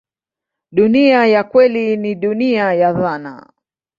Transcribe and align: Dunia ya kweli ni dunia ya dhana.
Dunia 0.71 1.25
ya 1.25 1.43
kweli 1.43 1.97
ni 1.97 2.15
dunia 2.15 2.73
ya 2.73 2.93
dhana. 2.93 3.53